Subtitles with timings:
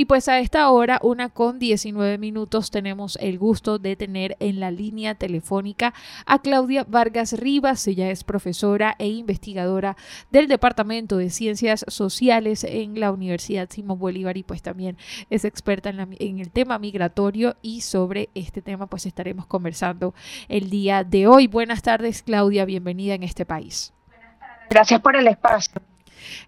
[0.00, 4.58] Y pues a esta hora, una con 19 minutos, tenemos el gusto de tener en
[4.58, 5.92] la línea telefónica
[6.24, 7.86] a Claudia Vargas Rivas.
[7.86, 9.98] Ella es profesora e investigadora
[10.30, 14.96] del Departamento de Ciencias Sociales en la Universidad Simón Bolívar y pues también
[15.28, 20.14] es experta en, en el tema migratorio y sobre este tema pues estaremos conversando
[20.48, 21.46] el día de hoy.
[21.46, 23.92] Buenas tardes, Claudia, bienvenida en este país.
[24.70, 25.82] Gracias por el espacio.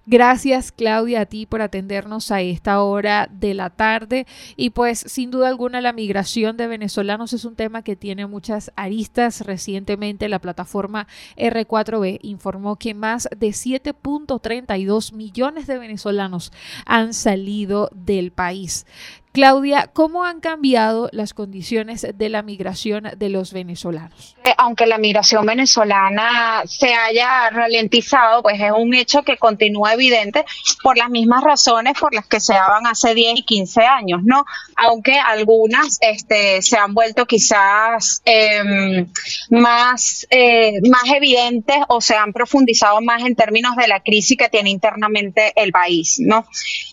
[0.07, 4.27] Gracias Claudia a ti por atendernos a esta hora de la tarde
[4.57, 8.73] y pues sin duda alguna la migración de venezolanos es un tema que tiene muchas
[8.77, 9.41] aristas.
[9.43, 16.53] Recientemente la plataforma R4B informó que más de 7.32 millones de venezolanos
[16.87, 18.87] han salido del país.
[19.33, 24.37] Claudia, ¿cómo han cambiado las condiciones de la migración de los venezolanos?
[24.45, 30.45] Eh, aunque la migración venezolana se haya ralentizado, pues es un hecho que continúa evidente
[30.83, 34.45] por las mismas razones por las que se daban hace 10 y 15 años, ¿no?
[34.77, 39.07] Aunque algunas este, se han vuelto quizás em,
[39.49, 44.51] más, eh, más evidentes o se han profundizado más en términos de la crisis que
[44.51, 46.45] tiene internamente el país, ¿no?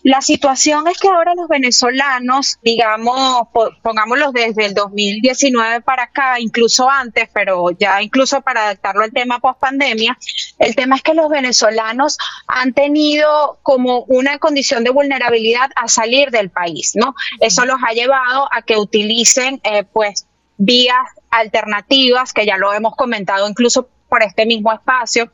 [0.04, 2.29] La situación es que ahora los venezolanos
[2.62, 3.48] digamos,
[3.82, 9.40] pongámoslo desde el 2019 para acá, incluso antes, pero ya incluso para adaptarlo al tema
[9.40, 10.18] post pandemia,
[10.58, 16.30] el tema es que los venezolanos han tenido como una condición de vulnerabilidad a salir
[16.30, 17.14] del país, ¿no?
[17.40, 22.94] Eso los ha llevado a que utilicen, eh, pues, vías alternativas, que ya lo hemos
[22.94, 25.30] comentado incluso por este mismo espacio,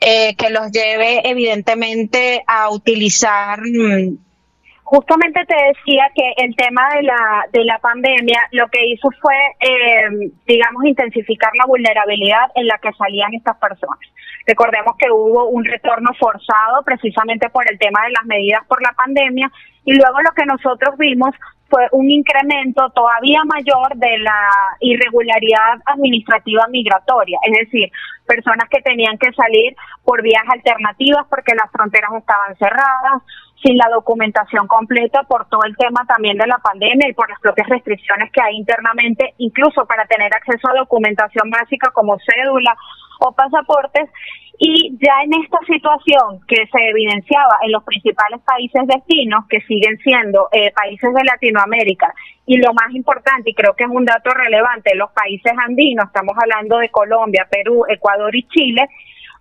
[0.00, 4.18] eh, que los lleve evidentemente a utilizar mm,
[4.90, 9.36] justamente te decía que el tema de la, de la pandemia lo que hizo fue,
[9.60, 13.98] eh, digamos, intensificar la vulnerabilidad en la que salían estas personas.
[14.46, 18.92] Recordemos que hubo un retorno forzado precisamente por el tema de las medidas por la
[18.92, 19.52] pandemia
[19.84, 21.34] y luego lo que nosotros vimos
[21.68, 24.48] fue un incremento todavía mayor de la
[24.80, 27.92] irregularidad administrativa migratoria, es decir,
[28.26, 33.22] personas que tenían que salir por vías alternativas porque las fronteras estaban cerradas,
[33.62, 37.40] sin la documentación completa por todo el tema también de la pandemia y por las
[37.40, 42.76] propias restricciones que hay internamente, incluso para tener acceso a documentación básica como cédula
[43.20, 44.08] o pasaportes.
[44.60, 49.96] Y ya en esta situación que se evidenciaba en los principales países destinos, que siguen
[49.98, 52.12] siendo eh, países de Latinoamérica,
[52.44, 56.34] y lo más importante, y creo que es un dato relevante, los países andinos, estamos
[56.40, 58.88] hablando de Colombia, Perú, Ecuador y Chile,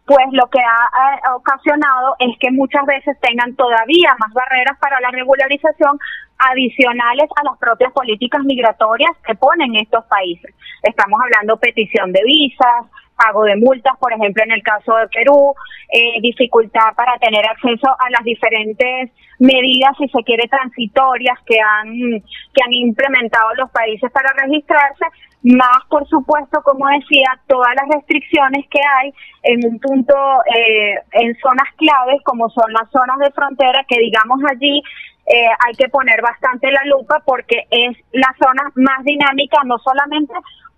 [0.08, 5.12] pues lo que ha, ocasionado es que muchas veces tengan todavía más barreras para la
[5.12, 6.00] regularización
[6.38, 10.56] adicionales a las propias políticas migratorias que ponen estos países.
[10.82, 12.86] Estamos hablando petición de visas,
[13.18, 15.54] pago de multas, por ejemplo, en el caso de Perú,
[15.92, 22.22] eh, dificultad para tener acceso a las diferentes medidas, si se quiere, transitorias que han,
[22.54, 25.06] que han implementado los países para registrarse,
[25.44, 30.14] más, por supuesto, como decía, todas las restricciones que hay en un punto,
[30.54, 34.82] eh, en zonas claves, como son las zonas de frontera, que digamos allí
[35.28, 40.34] eh, hay que poner bastante la lupa porque es la zona más dinámica, no solamente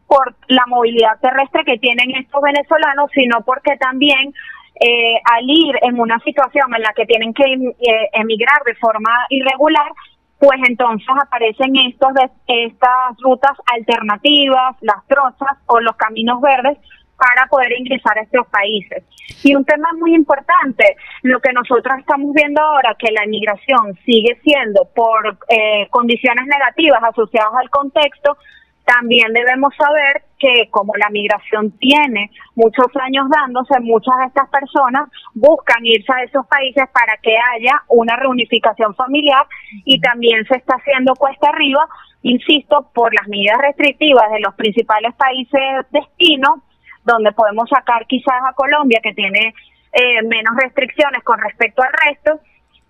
[0.08, 4.34] por la movilidad terrestre que tienen estos venezolanos, sino porque también
[4.82, 9.12] eh, al ir en una situación en la que tienen que eh, emigrar de forma
[9.30, 9.92] irregular,
[10.40, 12.12] pues entonces aparecen estos
[12.48, 16.78] estas rutas alternativas, las trozas o los caminos verdes
[17.18, 19.04] para poder ingresar a estos países.
[19.44, 24.40] Y un tema muy importante, lo que nosotros estamos viendo ahora, que la inmigración sigue
[24.42, 28.38] siendo por eh, condiciones negativas asociadas al contexto,
[28.86, 35.10] también debemos saber que como la migración tiene muchos años dándose, muchas de estas personas
[35.34, 39.46] buscan irse a esos países para que haya una reunificación familiar
[39.86, 41.86] y también se está haciendo cuesta arriba,
[42.24, 46.60] insisto, por las medidas restrictivas de los principales países destinos,
[47.04, 49.54] donde podemos sacar quizás a Colombia, que tiene
[49.92, 52.40] eh, menos restricciones con respecto al resto,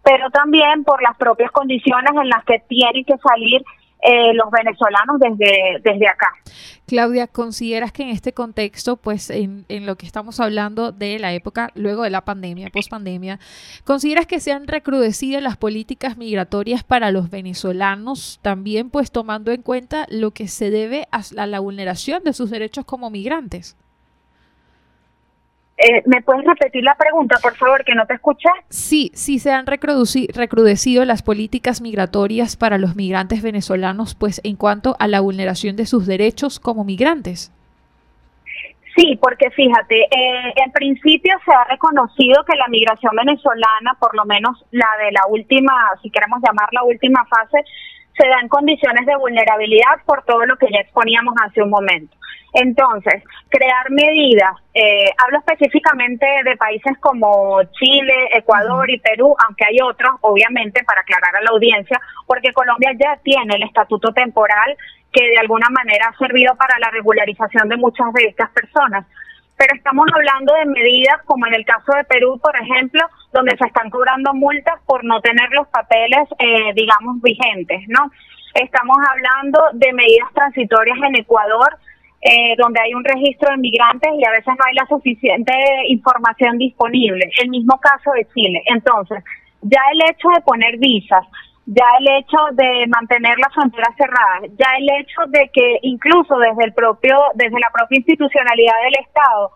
[0.03, 3.61] pero también por las propias condiciones en las que tienen que salir
[4.01, 6.27] eh, los venezolanos desde, desde acá.
[6.87, 11.33] Claudia, ¿consideras que en este contexto, pues en, en, lo que estamos hablando de la
[11.33, 13.39] época luego de la pandemia, post pandemia,
[13.83, 19.61] ¿consideras que se han recrudecido las políticas migratorias para los venezolanos, también pues tomando en
[19.61, 23.77] cuenta lo que se debe a la vulneración de sus derechos como migrantes?
[25.81, 28.49] Eh, ¿Me puedes repetir la pregunta, por favor, que no te escuché?
[28.67, 34.97] Sí, sí se han recrudecido las políticas migratorias para los migrantes venezolanos, pues en cuanto
[34.99, 37.53] a la vulneración de sus derechos como migrantes.
[38.93, 44.25] Sí, porque fíjate, eh, en principio se ha reconocido que la migración venezolana, por lo
[44.25, 45.71] menos la de la última,
[46.01, 47.63] si queremos llamar la última fase,
[48.17, 52.17] se da en condiciones de vulnerabilidad por todo lo que ya exponíamos hace un momento.
[52.53, 59.81] Entonces, crear medidas, eh, hablo específicamente de países como Chile, Ecuador y Perú, aunque hay
[59.81, 64.77] otros, obviamente, para aclarar a la audiencia, porque Colombia ya tiene el estatuto temporal
[65.11, 69.05] que de alguna manera ha servido para la regularización de muchas de estas personas.
[69.57, 73.01] Pero estamos hablando de medidas como en el caso de Perú, por ejemplo,
[73.33, 78.11] donde se están cobrando multas por no tener los papeles, eh, digamos, vigentes, ¿no?
[78.53, 81.77] Estamos hablando de medidas transitorias en Ecuador,
[82.21, 85.53] eh, donde hay un registro de migrantes y a veces no hay la suficiente
[85.87, 87.31] información disponible.
[87.41, 88.61] El mismo caso de Chile.
[88.65, 89.23] Entonces,
[89.61, 91.25] ya el hecho de poner visas,
[91.65, 96.65] ya el hecho de mantener las fronteras cerradas, ya el hecho de que incluso desde
[96.65, 99.51] el propio, desde la propia institucionalidad del Estado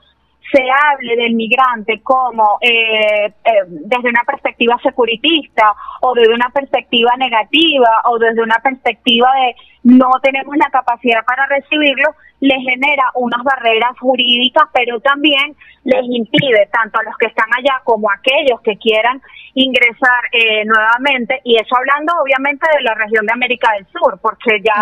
[0.51, 7.11] se hable del migrante como eh, eh, desde una perspectiva securitista o desde una perspectiva
[7.17, 13.43] negativa o desde una perspectiva de no tenemos la capacidad para recibirlo, les genera unas
[13.43, 18.61] barreras jurídicas, pero también les impide tanto a los que están allá como a aquellos
[18.61, 19.21] que quieran
[19.55, 24.61] ingresar eh, nuevamente, y eso hablando obviamente de la región de América del Sur, porque
[24.63, 24.73] ya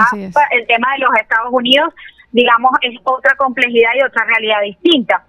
[0.52, 1.94] el tema de los Estados Unidos,
[2.32, 5.26] digamos, es otra complejidad y otra realidad distinta.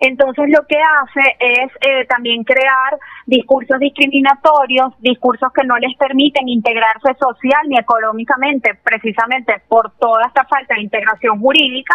[0.00, 6.48] Entonces lo que hace es eh, también crear discursos discriminatorios, discursos que no les permiten
[6.48, 11.94] integrarse social ni económicamente, precisamente por toda esta falta de integración jurídica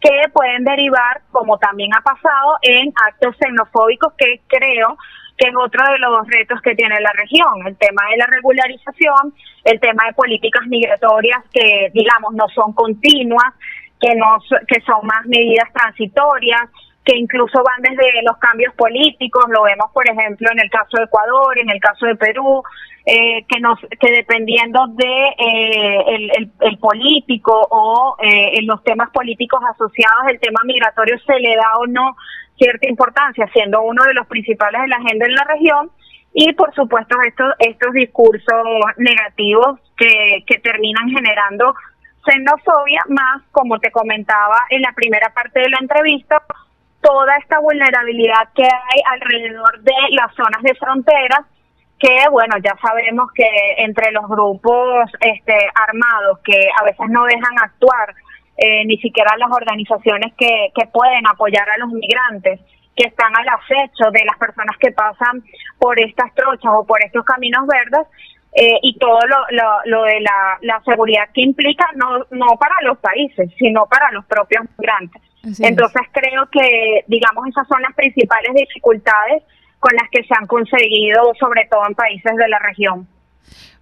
[0.00, 4.96] que pueden derivar, como también ha pasado, en actos xenofóbicos que creo
[5.38, 9.34] que es otro de los retos que tiene la región, el tema de la regularización,
[9.64, 13.52] el tema de políticas migratorias que, digamos, no son continuas,
[14.00, 16.70] que no que son más medidas transitorias,
[17.06, 21.04] que incluso van desde los cambios políticos, lo vemos por ejemplo en el caso de
[21.04, 22.64] Ecuador, en el caso de Perú,
[23.06, 29.60] eh, que nos que dependiendo de eh, el, político o eh, en los temas políticos
[29.72, 32.16] asociados el tema migratorio se le da o no
[32.58, 35.90] cierta importancia, siendo uno de los principales de la agenda en la región.
[36.34, 38.66] Y por supuesto estos estos discursos
[38.96, 41.72] negativos que, que terminan generando
[42.28, 46.42] xenofobia más como te comentaba en la primera parte de la entrevista
[47.06, 51.46] toda esta vulnerabilidad que hay alrededor de las zonas de frontera,
[51.98, 53.48] que bueno, ya sabemos que
[53.78, 58.12] entre los grupos este, armados que a veces no dejan actuar,
[58.56, 62.60] eh, ni siquiera las organizaciones que, que pueden apoyar a los migrantes,
[62.96, 65.44] que están al acecho de las personas que pasan
[65.78, 68.06] por estas trochas o por estos caminos verdes,
[68.58, 72.74] eh, y todo lo, lo, lo de la, la, seguridad que implica, no, no para
[72.82, 75.25] los países, sino para los propios migrantes.
[75.60, 79.42] Entonces creo que, digamos, esas son las principales dificultades
[79.78, 83.06] con las que se han conseguido, sobre todo en países de la región.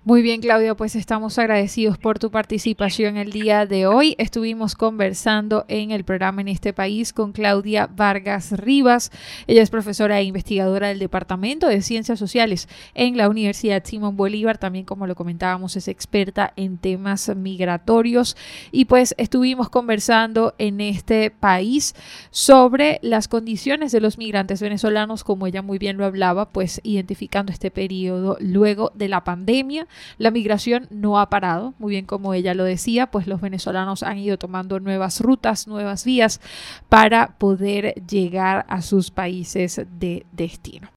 [0.07, 4.17] Muy bien, Claudia, pues estamos agradecidos por tu participación el día de hoy.
[4.19, 9.11] Estuvimos conversando en el programa en este país con Claudia Vargas Rivas.
[9.47, 14.59] Ella es profesora e investigadora del Departamento de Ciencias Sociales en la Universidad Simón Bolívar.
[14.59, 18.37] También, como lo comentábamos, es experta en temas migratorios.
[18.73, 21.95] Y pues estuvimos conversando en este país
[22.31, 27.51] sobre las condiciones de los migrantes venezolanos, como ella muy bien lo hablaba, pues identificando
[27.51, 32.55] este periodo luego de la pandemia la migración no ha parado, muy bien como ella
[32.55, 36.41] lo decía, pues los venezolanos han ido tomando nuevas rutas, nuevas vías
[36.89, 40.89] para poder llegar a sus países de destino.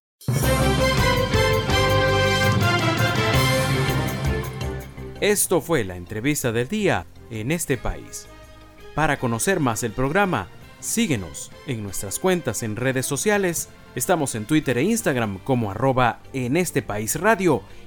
[5.19, 8.27] Esto fue la entrevista del día en este país.
[8.93, 10.47] Para conocer más el programa,
[10.79, 13.69] síguenos en nuestras cuentas en redes sociales.
[13.95, 17.63] Estamos en Twitter e Instagram como arroba en este país radio